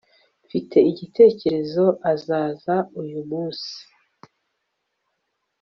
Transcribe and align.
mfite 0.45 0.77
igitekerezo 0.91 1.85
azaza 2.11 2.75
uyu 3.01 3.21
munsi 3.29 3.75